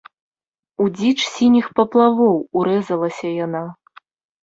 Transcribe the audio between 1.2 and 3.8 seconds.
сініх паплавоў урэзалася яна.